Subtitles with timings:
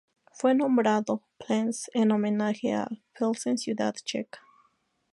[0.31, 4.39] Fue nombrado Plzeň en homenaje a Pilsen ciudad checa.